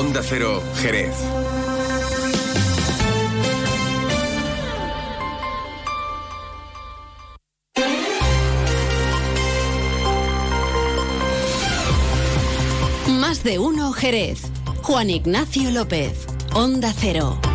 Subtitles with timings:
[0.00, 1.12] Onda Cero, Jerez.
[13.08, 14.42] Más de uno, Jerez.
[14.82, 17.47] Juan Ignacio López, Onda Cero.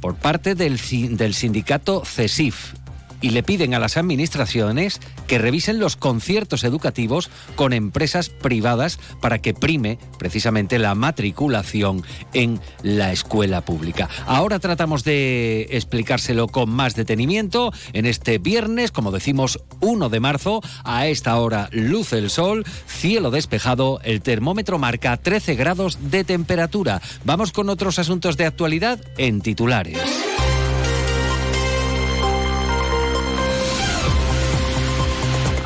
[0.00, 0.78] por parte del,
[1.16, 2.74] del sindicato CESIF,
[3.20, 9.40] y le piden a las administraciones que revisen los conciertos educativos con empresas privadas para
[9.40, 12.02] que prime precisamente la matriculación
[12.32, 14.08] en la escuela pública.
[14.26, 20.60] Ahora tratamos de explicárselo con más detenimiento en este viernes, como decimos, 1 de marzo,
[20.84, 27.00] a esta hora luce el sol, cielo despejado, el termómetro marca 13 grados de temperatura.
[27.24, 30.27] Vamos con otros asuntos de actualidad en titulares.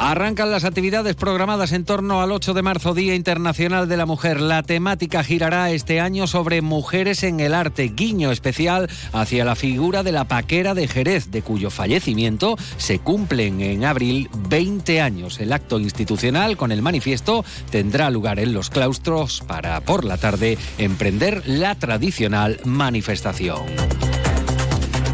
[0.05, 4.41] Arrancan las actividades programadas en torno al 8 de marzo, Día Internacional de la Mujer.
[4.41, 10.03] La temática girará este año sobre mujeres en el arte, guiño especial hacia la figura
[10.03, 15.39] de la paquera de Jerez, de cuyo fallecimiento se cumplen en abril 20 años.
[15.39, 20.59] El acto institucional con el manifiesto tendrá lugar en los claustros para por la tarde
[20.79, 23.63] emprender la tradicional manifestación.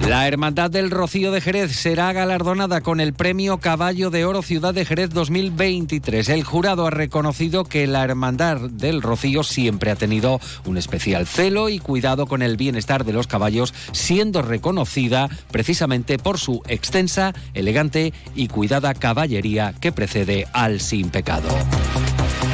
[0.08, 4.72] La Hermandad del Rocío de Jerez será galardonada con el premio Caballo de Oro Ciudad
[4.72, 6.30] de Jerez 2023.
[6.30, 11.68] El jurado ha reconocido que la Hermandad del Rocío siempre ha tenido un especial celo
[11.68, 18.14] y cuidado con el bienestar de los caballos, siendo reconocida precisamente por su extensa, elegante
[18.34, 21.50] y cuidada caballería que precede al sin pecado.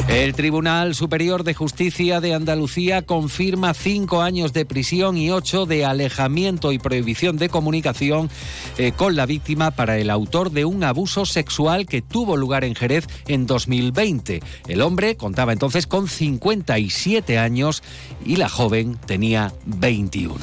[0.09, 5.85] El Tribunal Superior de Justicia de Andalucía confirma cinco años de prisión y ocho de
[5.85, 8.31] alejamiento y prohibición de comunicación
[8.77, 12.75] eh, con la víctima para el autor de un abuso sexual que tuvo lugar en
[12.75, 14.43] Jerez en 2020.
[14.69, 17.83] El hombre contaba entonces con 57 años
[18.25, 20.39] y la joven tenía 21.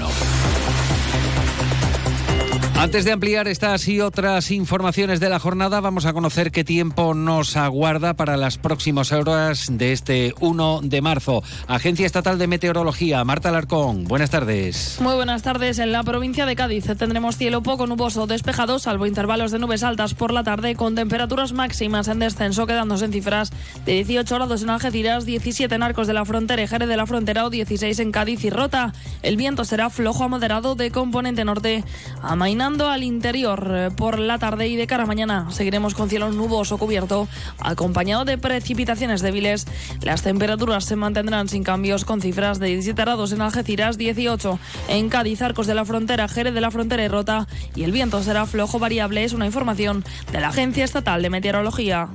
[2.82, 7.14] Antes de ampliar estas y otras informaciones de la jornada, vamos a conocer qué tiempo
[7.14, 11.44] nos aguarda para las próximas horas de este 1 de marzo.
[11.68, 14.98] Agencia Estatal de Meteorología, Marta Alarcón, buenas tardes.
[15.00, 15.78] Muy buenas tardes.
[15.78, 20.16] En la provincia de Cádiz tendremos cielo poco nuboso despejado, salvo intervalos de nubes altas
[20.16, 23.52] por la tarde, con temperaturas máximas en descenso, quedándose en cifras
[23.86, 27.06] de 18 grados en Algeciras, 17 en Arcos de la Frontera y Jerez de la
[27.06, 28.92] Frontera o 16 en Cádiz y Rota.
[29.22, 31.84] El viento será flojo a moderado de componente norte,
[32.24, 36.32] amainando al interior eh, por la tarde y de cara a mañana seguiremos con cielo
[36.32, 37.28] nuboso cubierto,
[37.60, 39.68] acompañado de precipitaciones débiles.
[40.02, 45.10] Las temperaturas se mantendrán sin cambios con cifras de 17 grados en Algeciras, 18 en
[45.10, 47.48] Cádiz, Arcos de la Frontera, Jerez de la Frontera y Rota.
[47.76, 52.08] Y el viento será flojo variable, es una información de la Agencia Estatal de Meteorología.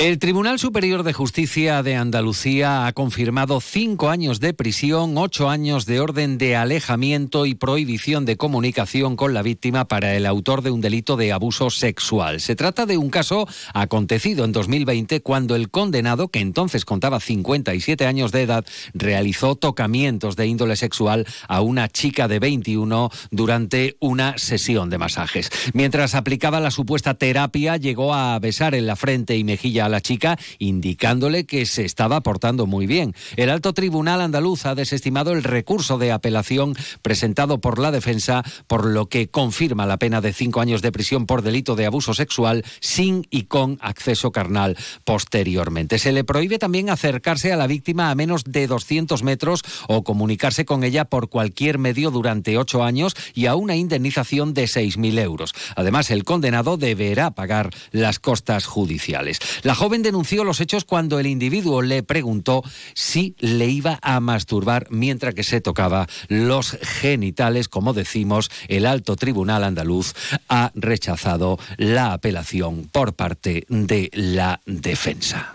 [0.00, 5.84] El Tribunal Superior de Justicia de Andalucía ha confirmado cinco años de prisión, ocho años
[5.84, 10.70] de orden de alejamiento y prohibición de comunicación con la víctima para el autor de
[10.70, 12.40] un delito de abuso sexual.
[12.40, 18.06] Se trata de un caso acontecido en 2020 cuando el condenado, que entonces contaba 57
[18.06, 24.38] años de edad, realizó tocamientos de índole sexual a una chica de 21 durante una
[24.38, 25.50] sesión de masajes.
[25.74, 30.38] Mientras aplicaba la supuesta terapia, llegó a besar en la frente y mejilla la chica,
[30.58, 33.14] indicándole que se estaba portando muy bien.
[33.36, 38.86] El alto tribunal andaluz ha desestimado el recurso de apelación presentado por la defensa, por
[38.86, 42.64] lo que confirma la pena de cinco años de prisión por delito de abuso sexual
[42.80, 45.98] sin y con acceso carnal posteriormente.
[45.98, 50.64] Se le prohíbe también acercarse a la víctima a menos de 200 metros o comunicarse
[50.64, 55.52] con ella por cualquier medio durante ocho años y a una indemnización de 6.000 euros.
[55.76, 59.38] Además, el condenado deberá pagar las costas judiciales.
[59.62, 62.62] La joven denunció los hechos cuando el individuo le preguntó
[62.92, 67.70] si le iba a masturbar mientras que se tocaba los genitales.
[67.70, 70.12] Como decimos, el alto tribunal andaluz
[70.50, 75.50] ha rechazado la apelación por parte de la defensa.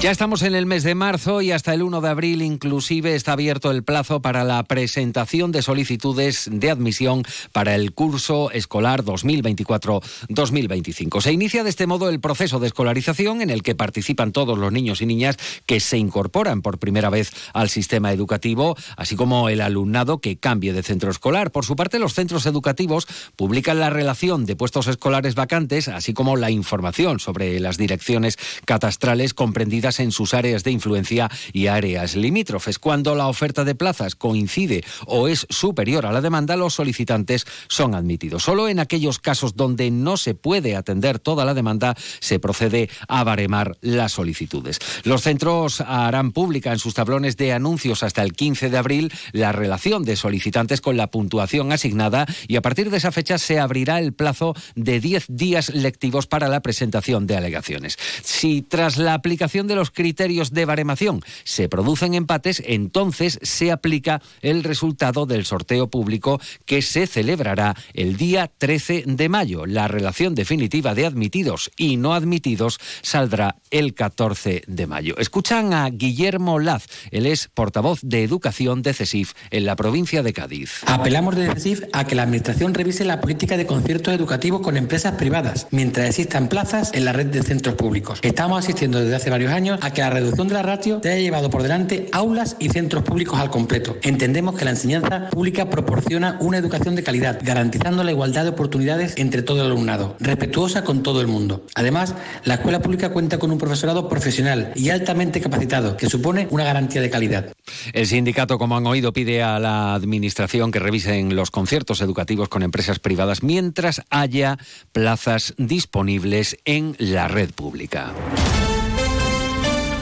[0.00, 3.32] Ya estamos en el mes de marzo y hasta el 1 de abril inclusive está
[3.32, 11.20] abierto el plazo para la presentación de solicitudes de admisión para el curso escolar 2024-2025.
[11.20, 14.70] Se inicia de este modo el proceso de escolarización en el que participan todos los
[14.70, 15.36] niños y niñas
[15.66, 20.72] que se incorporan por primera vez al sistema educativo, así como el alumnado que cambie
[20.72, 21.50] de centro escolar.
[21.50, 26.36] Por su parte, los centros educativos publican la relación de puestos escolares vacantes, así como
[26.36, 32.78] la información sobre las direcciones catastrales comprendidas en sus áreas de influencia y áreas limítrofes.
[32.78, 37.94] Cuando la oferta de plazas coincide o es superior a la demanda, los solicitantes son
[37.94, 38.42] admitidos.
[38.42, 43.24] Solo en aquellos casos donde no se puede atender toda la demanda, se procede a
[43.24, 44.78] baremar las solicitudes.
[45.04, 49.52] Los centros harán pública en sus tablones de anuncios hasta el 15 de abril la
[49.52, 53.98] relación de solicitantes con la puntuación asignada y a partir de esa fecha se abrirá
[53.98, 57.96] el plazo de 10 días lectivos para la presentación de alegaciones.
[58.22, 64.20] Si tras la aplicación de los criterios de baremación se producen empates, entonces se aplica
[64.42, 69.66] el resultado del sorteo público que se celebrará el día 13 de mayo.
[69.66, 75.16] La relación definitiva de admitidos y no admitidos saldrá el 14 de mayo.
[75.18, 80.32] Escuchan a Guillermo Laz, él es portavoz de Educación de CESIF en la provincia de
[80.32, 80.82] Cádiz.
[80.86, 85.14] Apelamos de CESIF a que la Administración revise la política de conciertos educativos con empresas
[85.14, 88.18] privadas, mientras existan plazas en la red de centros públicos.
[88.22, 91.20] Estamos asistiendo desde hace varios años a que la reducción de la ratio te haya
[91.20, 93.96] llevado por delante aulas y centros públicos al completo.
[94.02, 99.14] Entendemos que la enseñanza pública proporciona una educación de calidad, garantizando la igualdad de oportunidades
[99.16, 101.66] entre todo el alumnado, respetuosa con todo el mundo.
[101.74, 106.64] Además, la escuela pública cuenta con un profesorado profesional y altamente capacitado, que supone una
[106.64, 107.52] garantía de calidad.
[107.92, 112.62] El sindicato, como han oído, pide a la Administración que revisen los conciertos educativos con
[112.62, 114.58] empresas privadas mientras haya
[114.92, 118.12] plazas disponibles en la red pública.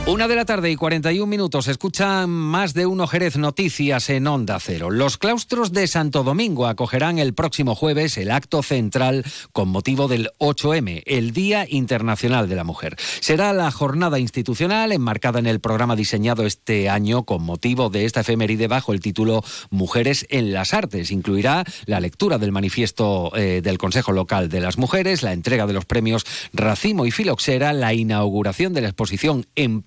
[0.08, 1.66] Una de la tarde y 41 minutos.
[1.66, 4.88] Escuchan más de uno Jerez Noticias en Onda Cero.
[4.88, 10.30] Los claustros de Santo Domingo acogerán el próximo jueves el acto central con motivo del
[10.38, 12.94] 8M, el Día Internacional de la Mujer.
[12.98, 18.20] Será la jornada institucional enmarcada en el programa diseñado este año con motivo de esta
[18.20, 21.10] efeméride bajo el título Mujeres en las Artes.
[21.10, 25.72] Incluirá la lectura del manifiesto eh, del Consejo Local de las Mujeres, la entrega de
[25.72, 29.82] los premios Racimo y Filoxera, la inauguración de la exposición en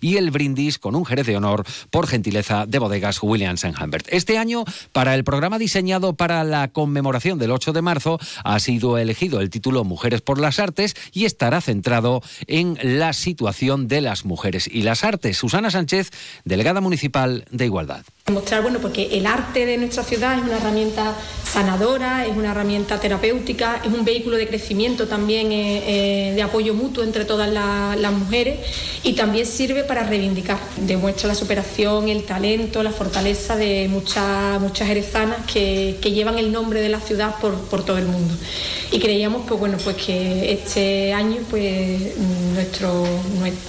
[0.00, 4.06] y el brindis con un jerez de honor por gentileza de bodegas Williams Humbert.
[4.10, 8.98] Este año, para el programa diseñado para la conmemoración del 8 de marzo, ha sido
[8.98, 14.24] elegido el título Mujeres por las Artes y estará centrado en la situación de las
[14.24, 15.36] mujeres y las artes.
[15.36, 16.10] Susana Sánchez,
[16.44, 18.04] delegada municipal de Igualdad.
[18.30, 21.14] Mostrar, bueno, porque el arte de nuestra ciudad es una herramienta
[21.50, 26.74] sanadora, es una herramienta terapéutica, es un vehículo de crecimiento también, eh, eh, de apoyo
[26.74, 28.58] mutuo entre todas las mujeres
[29.02, 30.58] y también sirve para reivindicar.
[30.76, 36.80] Demuestra la superación, el talento, la fortaleza de muchas, muchas jerezanas que, llevan el nombre
[36.80, 38.34] de la ciudad por, por, todo el mundo.
[38.90, 42.16] Y creíamos pues, bueno, pues que este año pues,
[42.54, 43.06] nuestro,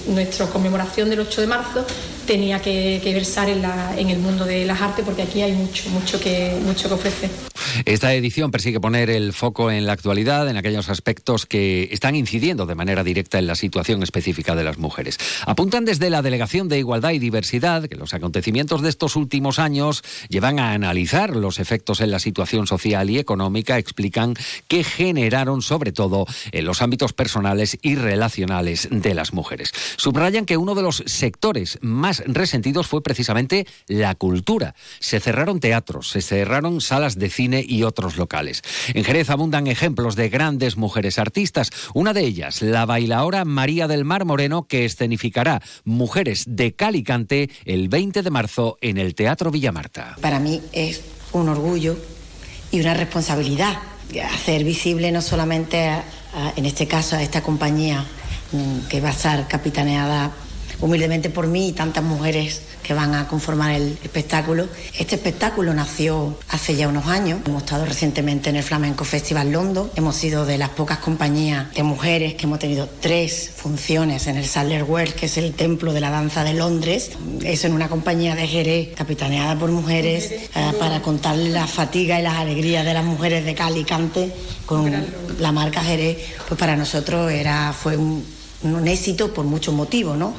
[0.08, 1.86] nuestra conmemoración del 8 de marzo
[2.30, 6.56] tenía que, versar en, el mundo de las artes porque aquí hay mucho, mucho que,
[6.64, 7.49] mucho que ofrecer.
[7.84, 12.66] Esta edición persigue poner el foco en la actualidad, en aquellos aspectos que están incidiendo
[12.66, 15.18] de manera directa en la situación específica de las mujeres.
[15.46, 20.02] Apuntan desde la Delegación de Igualdad y Diversidad que los acontecimientos de estos últimos años
[20.28, 24.34] llevan a analizar los efectos en la situación social y económica, explican
[24.68, 29.72] que generaron sobre todo en los ámbitos personales y relacionales de las mujeres.
[29.96, 34.74] Subrayan que uno de los sectores más resentidos fue precisamente la cultura.
[34.98, 38.62] Se cerraron teatros, se cerraron salas de cine y otros locales.
[38.94, 41.70] En Jerez abundan ejemplos de grandes mujeres artistas.
[41.94, 47.88] Una de ellas, la bailaora María del Mar Moreno, que escenificará Mujeres de Calicante el
[47.88, 50.16] 20 de marzo en el Teatro Villamarta.
[50.20, 51.02] Para mí es
[51.32, 51.96] un orgullo
[52.70, 53.78] y una responsabilidad
[54.18, 55.90] hacer visible no solamente,
[56.56, 58.04] en este caso, a esta compañía
[58.52, 60.32] mm, que va a estar capitaneada
[60.80, 64.68] humildemente por mí y tantas mujeres que van a conformar el espectáculo.
[64.98, 67.40] Este espectáculo nació hace ya unos años.
[67.46, 69.90] Hemos estado recientemente en el Flamenco Festival London.
[69.96, 74.46] Hemos sido de las pocas compañías de mujeres que hemos tenido tres funciones en el
[74.46, 77.12] Sadler World, que es el templo de la danza de Londres.
[77.44, 82.22] Eso en una compañía de Jerez, capitaneada por mujeres, eh, para contar la fatiga y
[82.22, 84.32] las alegrías de las mujeres de Calicante
[84.66, 84.92] con
[85.38, 86.18] la marca Jerez.
[86.48, 88.24] Pues para nosotros era, fue un,
[88.62, 90.34] un éxito por muchos motivos, ¿no?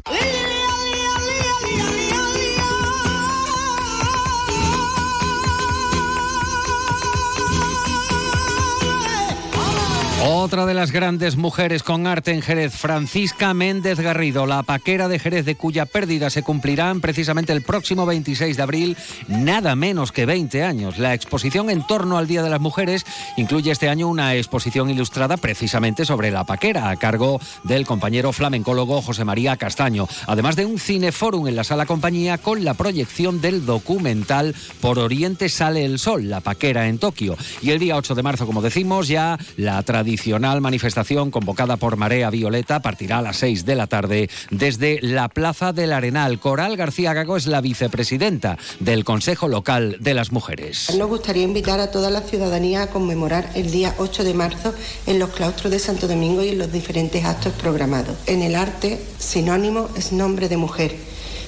[10.24, 15.18] Otra de las grandes mujeres con arte en Jerez, Francisca Méndez Garrido, la paquera de
[15.18, 20.24] Jerez de cuya pérdida se cumplirán precisamente el próximo 26 de abril, nada menos que
[20.24, 20.98] 20 años.
[20.98, 23.04] La exposición en torno al Día de las Mujeres
[23.36, 29.02] incluye este año una exposición ilustrada precisamente sobre la paquera a cargo del compañero flamencólogo
[29.02, 33.66] José María Castaño, además de un cineforum en la sala compañía con la proyección del
[33.66, 37.36] documental Por Oriente sale el sol, la paquera en Tokio.
[37.60, 41.96] Y el día 8 de marzo, como decimos, ya la tradición tradicional manifestación convocada por
[41.96, 46.38] Marea Violeta partirá a las 6 de la tarde desde la Plaza del Arenal.
[46.38, 50.94] Coral García Gago es la vicepresidenta del Consejo Local de las Mujeres.
[50.98, 54.74] Nos gustaría invitar a toda la ciudadanía a conmemorar el día 8 de marzo
[55.06, 58.14] en los claustros de Santo Domingo y en los diferentes actos programados.
[58.26, 60.94] En el arte, sinónimo es nombre de mujer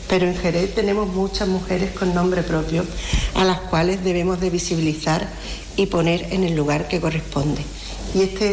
[0.06, 2.85] pero en Jerez tenemos muchas mujeres con nombre propio
[3.35, 5.26] a las cuales debemos de visibilizar
[5.76, 7.62] y poner en el lugar que corresponde
[8.14, 8.47] y esta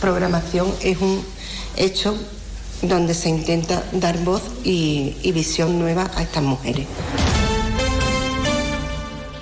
[0.00, 1.22] programación es un
[1.76, 2.16] hecho
[2.82, 6.86] donde se intenta dar voz y, visión nueva a estas mujeres.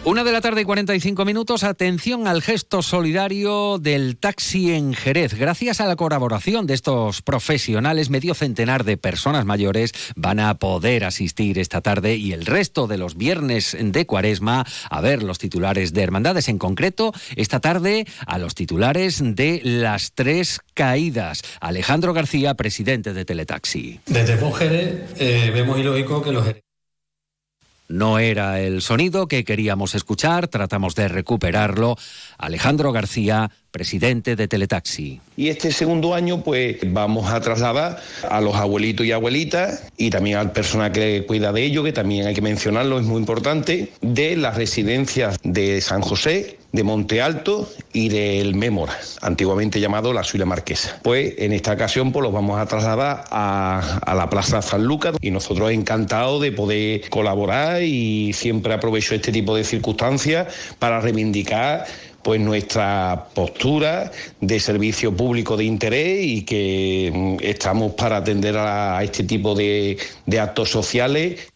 [0.05, 1.65] Una de la tarde y 45 minutos.
[1.65, 5.35] Atención al gesto solidario del taxi en Jerez.
[5.35, 11.05] Gracias a la colaboración de estos profesionales, medio centenar de personas mayores van a poder
[11.05, 15.93] asistir esta tarde y el resto de los viernes de cuaresma a ver los titulares
[15.93, 16.49] de hermandades.
[16.49, 21.43] En concreto, esta tarde a los titulares de las tres caídas.
[21.61, 24.01] Alejandro García, presidente de Teletaxi.
[24.07, 26.47] Desde Jerez eh, vemos ilógico que los
[27.89, 31.97] no era el sonido que queríamos escuchar, tratamos de recuperarlo.
[32.37, 35.21] Alejandro García, presidente de Teletaxi.
[35.37, 40.39] Y este segundo año, pues vamos a trasladar a los abuelitos y abuelitas y también
[40.39, 44.37] al personal que cuida de ellos, que también hay que mencionarlo, es muy importante, de
[44.37, 50.45] las residencias de San José, de Monte Alto y del Mémora, antiguamente llamado la Suila
[50.45, 50.99] Marquesa.
[51.03, 55.17] Pues en esta ocasión pues los vamos a trasladar a, a la Plaza San Lucas
[55.21, 60.49] y nosotros encantados de poder colaborar y siempre aprovecho este tipo de circunstancias
[60.79, 61.87] para reivindicar
[62.29, 69.03] pues nuestra postura de servicio público de interés y que mm, estamos para atender a,
[69.03, 71.49] este tipo de, de actos sociales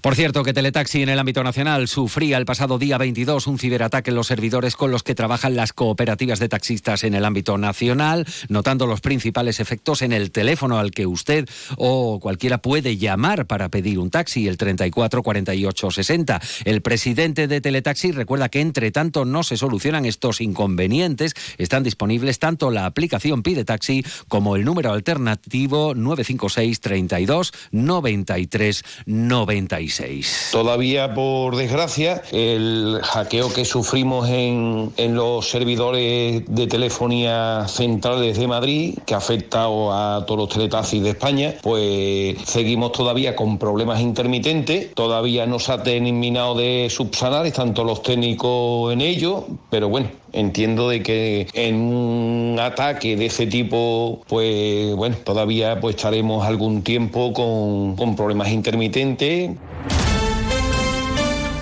[0.00, 4.10] por cierto, que Teletaxi en el ámbito nacional sufría el pasado día 22 un ciberataque
[4.10, 8.26] en los servidores con los que trabajan las cooperativas de taxistas en el ámbito nacional,
[8.48, 13.68] notando los principales efectos en el teléfono al que usted o cualquiera puede llamar para
[13.68, 16.40] pedir un taxi, el 34 48 60.
[16.64, 22.38] El presidente de Teletaxi recuerda que entre tanto no se solucionan estos inconvenientes, están disponibles
[22.38, 28.84] tanto la aplicación Pide Taxi como el número alternativo 956 32 93
[29.48, 30.50] 96.
[30.52, 38.46] Todavía, por desgracia, el hackeo que sufrimos en, en los servidores de telefonía centrales de
[38.46, 44.00] Madrid, que ha afectado a todos los teletaxis de España, pues seguimos todavía con problemas
[44.00, 44.94] intermitentes.
[44.94, 50.10] Todavía no se ha terminado de subsanar, están todos los técnicos en ello, pero bueno,
[50.32, 56.82] entiendo de que en un ataque de ese tipo, pues bueno, todavía pues estaremos algún
[56.82, 59.50] tiempo con, con problemas intermitentes.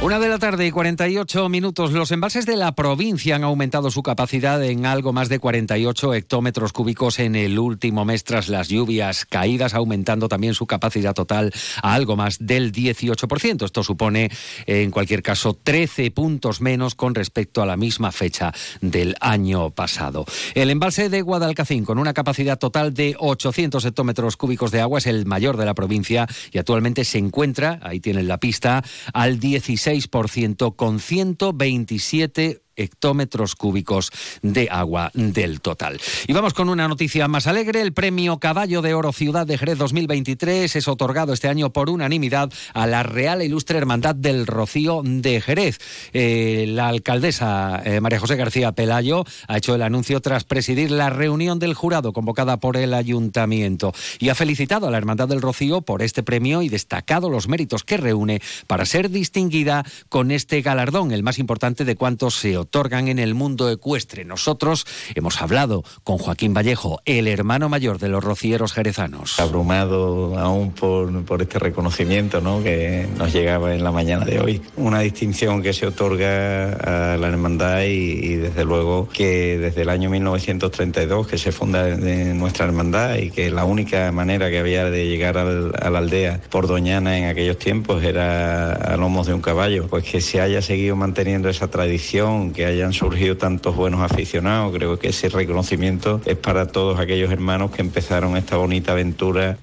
[0.03, 1.91] Una de la tarde y 48 minutos.
[1.91, 6.75] Los embalses de la provincia han aumentado su capacidad en algo más de 48 hectómetros
[6.75, 11.51] cúbicos en el último mes tras las lluvias caídas, aumentando también su capacidad total
[11.83, 13.65] a algo más del 18%.
[13.65, 14.31] Esto supone,
[14.67, 20.27] en cualquier caso, 13 puntos menos con respecto a la misma fecha del año pasado.
[20.55, 25.07] El embalse de Guadalcacín, con una capacidad total de 800 hectómetros cúbicos de agua, es
[25.07, 28.85] el mayor de la provincia y actualmente se encuentra, ahí tienen la pista,
[29.15, 34.11] al 16 6% con 127 hectómetros cúbicos
[34.43, 36.01] de agua del total.
[36.27, 37.81] Y vamos con una noticia más alegre.
[37.81, 42.53] El premio Caballo de Oro Ciudad de Jerez 2023 es otorgado este año por unanimidad
[42.75, 45.79] a la Real e Ilustre Hermandad del Rocío de Jerez.
[46.13, 51.11] Eh, la alcaldesa eh, María José García Pelayo ha hecho el anuncio tras presidir la
[51.11, 55.83] reunión del jurado convocada por el ayuntamiento y ha felicitado a la Hermandad del Rocío
[55.83, 61.13] por este premio y destacado los méritos que reúne para ser distinguida con este galardón,
[61.13, 64.25] el más importante de cuantos se otorgan en el mundo ecuestre.
[64.25, 69.41] Nosotros hemos hablado con Joaquín Vallejo, el hermano mayor de los rocieros jerezanos.
[69.41, 72.63] Abrumado aún por, por este reconocimiento ¿no?
[72.63, 74.63] que nos llegaba en la mañana de hoy.
[74.77, 80.11] Una distinción que se otorga a la hermandad y, desde luego que desde el año
[80.11, 85.39] 1932 que se funda nuestra hermandad y que la única manera que había de llegar
[85.39, 90.05] a la aldea por Doñana en aquellos tiempos era a lomos de un caballo, pues
[90.05, 94.73] que se haya seguido manteniendo esa tradición que hayan surgido tantos buenos aficionados.
[94.75, 99.59] Creo que ese reconocimiento es para todos aquellos hermanos que empezaron esta bonita aventura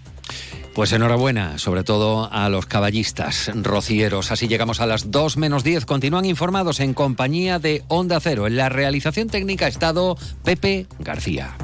[0.75, 4.31] pues enhorabuena, sobre todo a los caballistas, rocieros.
[4.31, 5.85] Así llegamos a las 2 menos 10.
[5.85, 8.47] Continúan informados en compañía de Onda Cero.
[8.47, 11.55] En la realización técnica ha estado Pepe García.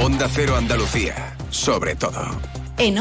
[0.00, 2.22] Onda Cero Andalucía, sobre todo.
[2.78, 2.98] En